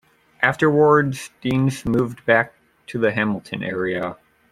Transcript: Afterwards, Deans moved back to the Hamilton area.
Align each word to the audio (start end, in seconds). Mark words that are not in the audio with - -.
Afterwards, 0.41 1.29
Deans 1.41 1.85
moved 1.85 2.25
back 2.25 2.55
to 2.87 2.97
the 2.97 3.11
Hamilton 3.11 3.61
area. 3.61 4.15